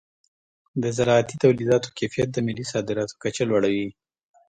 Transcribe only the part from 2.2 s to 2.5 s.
د